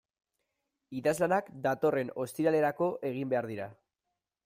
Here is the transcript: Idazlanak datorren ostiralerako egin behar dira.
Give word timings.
Idazlanak 1.01 1.53
datorren 1.67 2.11
ostiralerako 2.25 2.91
egin 3.15 3.33
behar 3.35 3.53
dira. 3.55 3.73